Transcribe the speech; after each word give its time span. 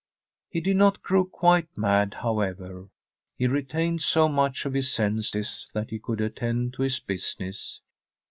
He 0.49 0.61
did 0.61 0.77
not 0.77 1.03
grow 1.03 1.23
quite 1.23 1.77
mad, 1.77 2.15
however; 2.15 2.89
he 3.37 3.45
re 3.45 3.61
tained 3.61 4.01
so 4.01 4.27
much 4.27 4.65
of 4.65 4.73
his 4.73 4.91
senses 4.91 5.67
that 5.75 5.91
he 5.91 5.99
could 5.99 6.21
attend 6.21 6.73
to 6.73 6.81
his 6.81 6.99
business. 6.99 7.81